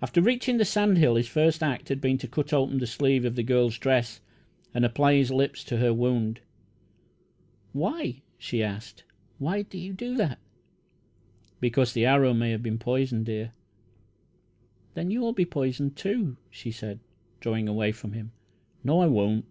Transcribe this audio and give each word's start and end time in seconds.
After 0.00 0.22
reaching 0.22 0.56
the 0.56 0.64
sand 0.64 0.96
hill, 0.96 1.16
his 1.16 1.28
first 1.28 1.62
act 1.62 1.90
had 1.90 2.00
been 2.00 2.16
to 2.16 2.26
cut 2.26 2.50
open 2.54 2.78
the 2.78 2.86
sleeve 2.86 3.26
of 3.26 3.34
the 3.36 3.42
girl's 3.42 3.76
dress 3.76 4.22
and 4.72 4.86
apply 4.86 5.16
his 5.16 5.30
lips 5.30 5.62
to 5.64 5.76
her 5.76 5.92
wound. 5.92 6.40
"Why?" 7.74 8.22
she 8.38 8.62
asked. 8.62 9.04
"Why 9.36 9.60
do 9.60 9.76
you 9.76 9.92
do 9.92 10.14
that?" 10.16 10.38
"Because 11.60 11.92
the 11.92 12.06
arrow 12.06 12.32
may 12.32 12.52
have 12.52 12.62
been 12.62 12.78
poisoned, 12.78 13.26
dear." 13.26 13.52
"Then 14.94 15.10
you'll 15.10 15.34
be 15.34 15.44
poisoned, 15.44 15.94
too," 15.94 16.38
she 16.48 16.70
said, 16.70 16.98
drawing 17.38 17.68
away 17.68 17.92
from 17.92 18.12
him. 18.14 18.32
"No, 18.82 19.00
I 19.00 19.08
won't." 19.08 19.44